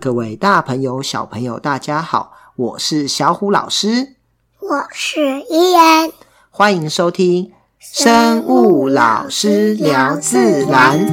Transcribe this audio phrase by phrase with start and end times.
[0.00, 4.14] 各位大朋友、小朋友，大家好，我是小虎老师，
[4.58, 6.10] 我是伊人，
[6.48, 11.06] 欢迎收听生物老师聊自然。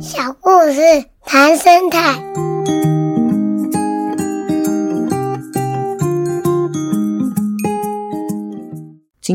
[0.00, 2.51] 小故事谈生态。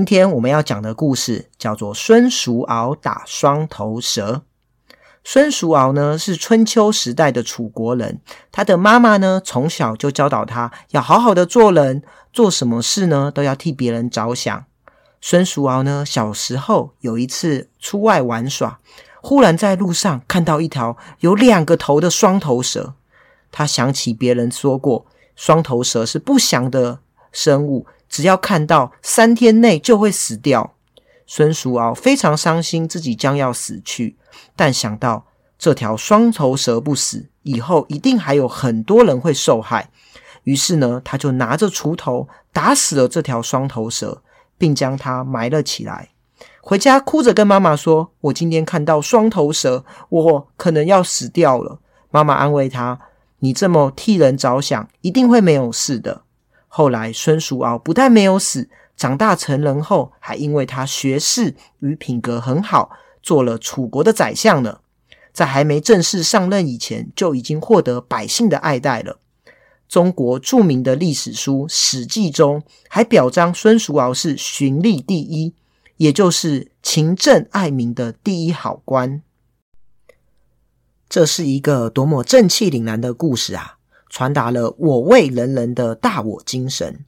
[0.08, 4.44] 今天我们要讲的故事叫做孙叔敖打双头蛇。
[5.22, 14.64] 孙叔敖呢是春秋时代的楚国人，他的妈妈呢从小就教导他要好好的做人，做什么事呢都要替别人着想。
[15.20, 18.80] 孙叔敖呢小时候有一次出外玩耍，
[19.22, 22.94] 忽然在路上看到一条有两个头的双头蛇，
[23.52, 25.06] 他想起别人说过，
[25.36, 27.00] 双头蛇是不祥的
[27.34, 27.86] 生物。
[28.10, 30.74] 只要看到三天内就会死掉，
[31.26, 34.18] 孙叔敖非常伤心，自己将要死去。
[34.56, 35.26] 但想到
[35.58, 39.90] 这条双头蛇不死，以后一定还有很多人会受害，
[40.44, 44.22] 于是呢，他就拿着锄头打死了这条双头蛇，
[44.58, 46.10] 并将它埋了起来。
[46.62, 51.80] 回家哭着跟妈妈说：“我今天看到双头蛇，我可能要死掉了。”
[52.12, 53.00] 妈妈安慰他
[53.40, 56.24] ：“你这么替人着想，一定会没有事的。”
[56.78, 62.92] 后来，孙叔敖不但没有死，长大成人后，还因为他学识与品格很好，
[63.24, 64.82] 做了楚国的宰相呢。
[65.34, 69.18] 在还没正式上任以前，就已经获得百姓的爱戴了。
[69.90, 75.56] 中国著名的历史书《史记》中还表彰孙叔敖是循吏第一，
[75.96, 79.24] 也就是勤政爱民的第一好官。
[81.10, 83.77] 这是一个多么正气凛然的故事啊！
[84.10, 87.06] 传达了我为人人的大我精神。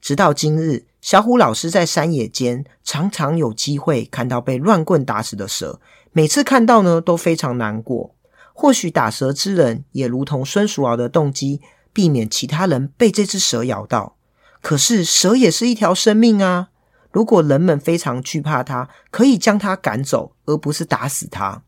[0.00, 5.80] 直到今日，小虎老师在山野间常常有机会看到被乱棍打死的蛇，
[6.12, 8.14] 每次看到呢都非常难过。
[8.52, 11.60] 或许打蛇之人也如同孙叔敖的动机，
[11.92, 14.16] 避免其他人被这只蛇咬到。
[14.60, 16.68] 可是蛇也是一条生命啊！
[17.10, 21.62] 如果人们非常惧怕它，可以将它赶走，而不是打死它。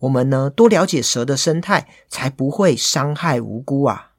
[0.00, 4.11] 我们呢多了解蛇的生态，才不会伤害无辜啊！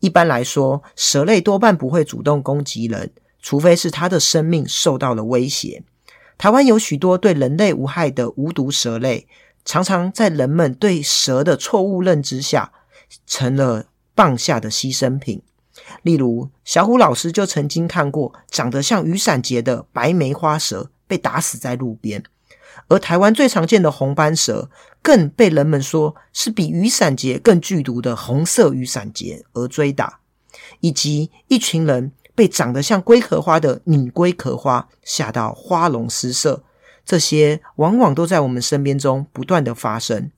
[0.00, 5.82] 一般来说，蛇类多半不会主动攻击人，除非是它的生命受到了威胁。
[6.36, 9.28] 台湾有许多对人类无害的无毒蛇类，
[9.64, 12.72] 常常在人们对蛇的错误认知下，
[13.26, 13.84] 成了
[14.14, 15.42] 棒下的牺牲品。
[16.02, 22.22] 例如，小虎老师就曾经看过长得像雨伞节的白梅花蛇被打死在路边。
[22.88, 24.70] 而台湾最常见的红斑蛇，
[25.02, 30.20] 更被人们说是比雨伞节更剧毒的红色雨伞节而追打，
[30.80, 36.64] 以及一群人被长得像龟壳花的拟龟壳花吓到花容失色，
[37.04, 40.30] 这些往往都在我们身边中不断的发生。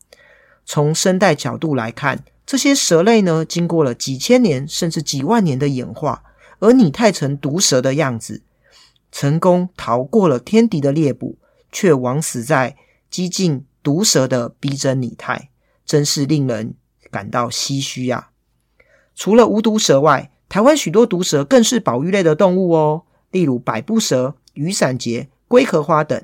[0.65, 6.23] 从生态角度来看，这些蛇类呢，经过了几千年甚至几万年的演化，
[6.61, 8.43] 而拟态成毒蛇的样子，
[9.11, 11.39] 成功逃过了天敌的猎捕。
[11.75, 12.77] 却枉死在
[13.11, 15.51] 几近毒蛇的逼真拟态，
[15.85, 16.75] 真是令人
[17.11, 18.31] 感到唏嘘啊！
[19.15, 26.23] 除了无毒蛇外，台湾许多毒蛇更是保育类的动物哦，例如百步蛇、雨伞节、龟壳花等。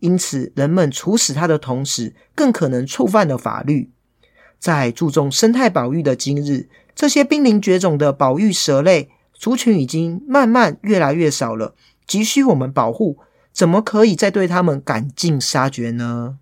[0.00, 3.90] 因此，人们处死它的同时，更可能触犯了法律。
[4.58, 11.74] 在注重生态保育的今日，这些濒临绝种的保育蛇类族群已经慢慢越来越少了，
[12.06, 13.18] 急需我们保护。
[13.52, 16.38] 怎么可以再对他们赶尽杀绝呢？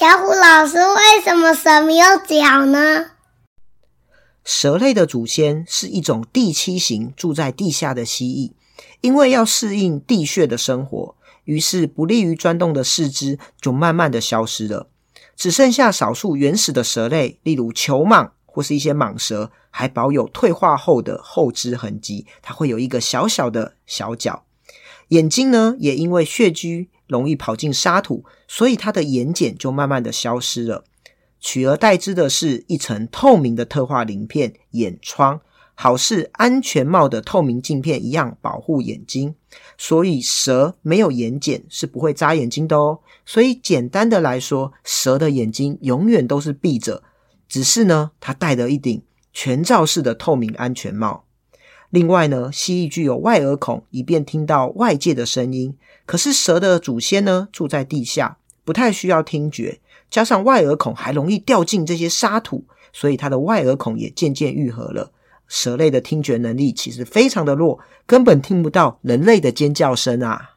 [0.00, 3.10] 小虎老师，为什么蛇没有脚呢？
[4.42, 8.52] 蛇类的祖先是一种地栖型住在地下的蜥蜴，
[9.02, 14.88] 因为要适应地穴的生活，于是不利于钻洞的四肢就慢慢的消失了，
[15.36, 18.30] 只剩下少数原始的蛇类，例如球蟒。
[18.46, 24.44] 或是一些蟒蛇还保有退化后的后肢痕迹，它会有一个小小的小脚。
[25.08, 30.84] 眼睛呢，也因为穴居容易跑进沙土，所以它的眼睑就慢慢的消失了，
[31.40, 35.40] 取而代之的是一层透明的特化鳞片——眼窗，
[35.74, 39.34] 好似安全帽的透明镜片一样保护眼睛。
[39.76, 43.00] 所以蛇没有眼睑是不会眨眼睛的哦。
[43.26, 47.02] 所以简单的来说，蛇的眼睛永远都是闭着。
[47.48, 49.02] 只是呢，它戴了一顶
[49.32, 51.24] 全罩式的透明安全帽。
[51.88, 55.76] 另外呢，蜥蜴具有外耳孔，以便听到外界的声音。
[56.10, 59.80] 可是蛇的祖先呢，住在地下，不太需要听觉，
[60.10, 65.12] 加上外耳孔还容易掉进这些沙土，所以它的外耳孔也渐渐愈合了。
[65.46, 70.56] 蛇类的听觉能力其实非常的弱，根本听不到人类的尖叫声啊。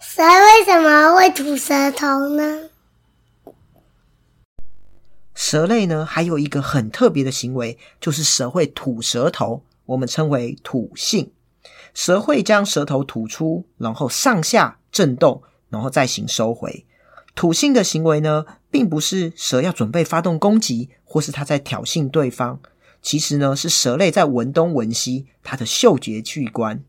[0.00, 2.70] 蛇为什么会吐舌头呢？
[5.50, 11.32] 蛇类呢，还有一个很特别的行为，就是蛇会吐舌头，我们称为吐信。
[11.94, 16.84] 蛇会将舌头吐出，然后上下震动，然后再行收回。
[17.34, 22.60] 吐信的行为呢，并不是蛇要准备发动攻击，或是它在挑衅对方。
[23.00, 26.84] 其实呢，是蛇类在闻东闻西，它的嗅觉器官。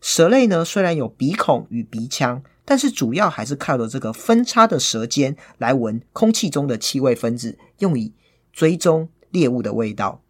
[0.00, 8.12] 蛇类呢，虽然有鼻孔与鼻腔，但是主要还是靠着这个分叉的舌尖来闻空气中的气味分子，用以
[8.52, 10.20] 追踪猎物的味道。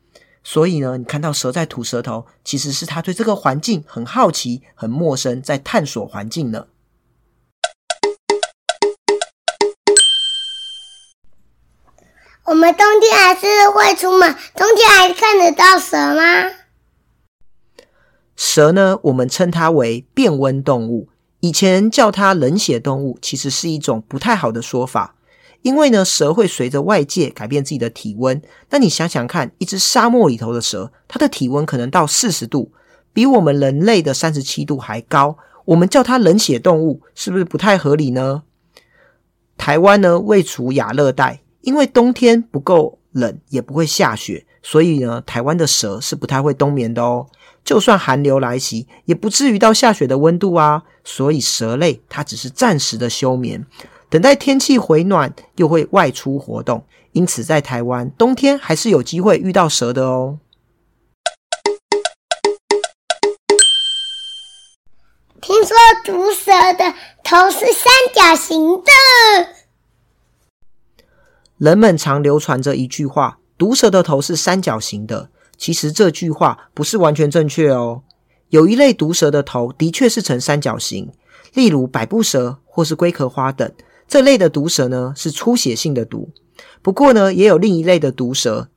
[0.44, 6.68] 所以呢，你看到蛇在吐舌头，其实是它对这个环境很好奇、很陌生，在探索环境呢。
[12.44, 16.52] 我们冬天还是会出门，冬天还看得到蛇吗？
[18.36, 21.08] 蛇呢，我们称它为变温动物。
[21.40, 25.14] 以前叫它冷血动物，其实是一种不太好的说法，
[25.62, 28.40] 因为呢，蛇会随着外界改变自己的体温。
[28.70, 32.72] 那你想想看，一只沙漠里头的蛇，它的体温可能到四十度，
[33.12, 35.38] 比我们人类的三十七度还高。
[35.66, 38.42] 我们叫它冷血动物，是不是不太合理呢？
[39.56, 47.26] 台湾呢，位处亚热带，因为冬天不够冷，也不会下雪，所以呢，台湾的蛇是不太会冬眠的哦。
[47.68, 50.84] 就算寒流来袭，也不至于到下雪的温度啊。
[51.04, 53.66] 所以蛇类它只是暂时的休眠，
[54.08, 56.86] 等待天气回暖，又会外出活动。
[57.12, 60.38] 因此，在台湾冬天还是有机会遇到蛇的哦。
[65.42, 65.76] 听说
[66.06, 68.90] 毒蛇的头是三角形的。
[71.58, 75.28] 人们常流传着一句话：毒蛇的头是三角形的。
[75.58, 78.02] 其实这句话不是完全正确哦。
[78.48, 81.10] 有一类毒蛇的头的确是呈三角形，
[81.52, 83.70] 例如百步蛇或是龟壳花等。
[84.06, 86.30] 这类的毒蛇呢，是出血性的毒。
[86.80, 88.68] 不过呢，也有另一类的毒蛇，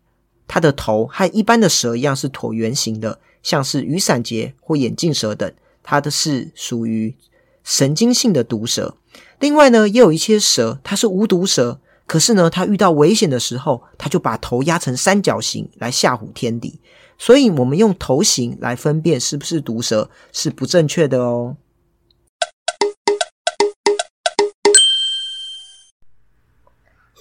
[0.45, 5.49] 它的头和一般的蛇一样是椭圆形的，像是雨伞节或眼镜蛇等，
[5.83, 7.15] 它的是属于
[7.63, 8.97] 神经性的毒蛇。
[9.39, 11.79] 另外呢，也有一些蛇，它是无毒蛇。
[12.11, 16.81] 可是呢，他遇到危险的时候，他就把头压成三角形来吓唬天敌。
[17.17, 21.55] 所以，我们用头型来分辨是不是毒蛇是不正确的哦。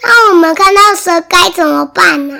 [0.03, 2.37] 那我们看到蛇该怎么办呢？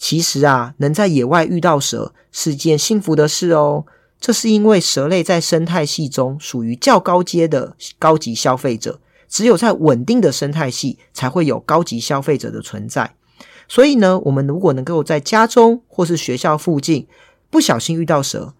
[0.00, 3.86] 其实啊，能在野外遇到蛇是件幸福的事哦。
[4.18, 8.98] 这是因为蛇类在生态系中属于较高阶的高级消费者。
[9.28, 13.14] 只有在稳定的生态系，才会有高级消费者的存在。
[13.68, 17.06] 所以呢，我们如果能够在家中或是学校附近
[17.50, 18.54] 不小心遇到蛇，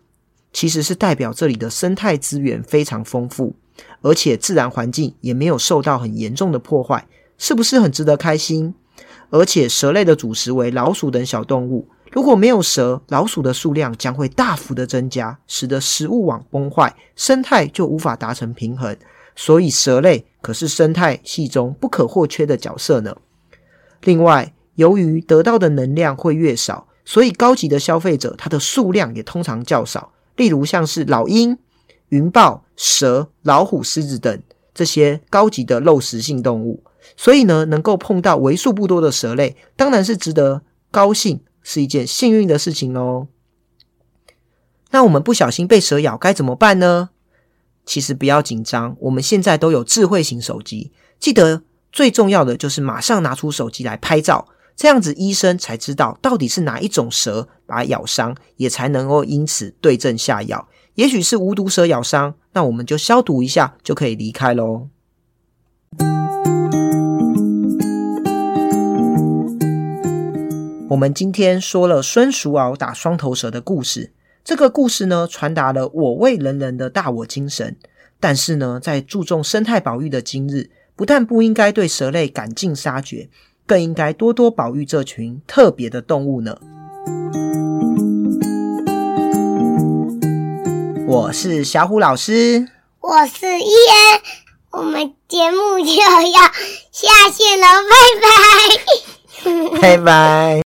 [0.53, 3.55] 其实是代表这里的生态资源非常丰富，
[4.03, 7.07] 而且自然环境也没有受到很严重的破坏，
[7.39, 8.75] 是不是很值得开心？
[9.31, 18.97] 而且蛇类的主食为老鼠等小动物，如果没有蛇，老鼠的数量将会大幅的增加，使得食物网崩坏，生态就无法达成平衡。
[19.37, 23.15] 所以蛇类可是生态系中不可或缺的角色呢。
[24.01, 30.11] 另外，由于得到的能量会越少，所以高级的消费者它的数量也通常较少。
[30.37, 31.59] 例如像是老鹰、
[32.09, 36.83] 云豹、蛇、老虎、狮子等这些高级的肉食性动物。
[37.15, 43.29] 所以呢，能够碰到为数不多的蛇类，当然是值得高兴，是一件幸运的事情哦。
[44.93, 47.11] 那我们不小心被蛇咬该怎么办呢？
[47.89, 50.93] 其实不要紧张，我们现在都有智慧型手机。
[51.19, 60.69] 记得最重要的就是马上拿出手机来拍照，这样子医生才知道到底是哪一种蛇把咬伤，也才能够因此对症下药。
[60.97, 64.89] 也许是无毒蛇咬伤，那我们就消毒一下就可以离开喽。
[70.91, 74.13] 我们今天说了孙叔敖打双头蛇的故事。
[74.49, 77.77] 这个故事呢，传达了我为人人的大我精神。
[78.19, 83.29] 但是呢，在注重生态保育的今日，不但不应该对蛇类赶尽杀绝，
[83.67, 86.57] 更应该多多保育这群特别的动物呢。
[91.07, 92.67] 我是小虎老师，
[93.01, 94.23] 我是伊恩，
[94.71, 96.23] 我们节目就要
[96.91, 97.67] 下线了，
[99.45, 100.57] 拜拜，拜拜。